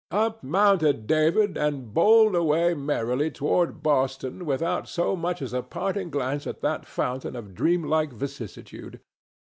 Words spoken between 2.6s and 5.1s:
merrily toward Boston without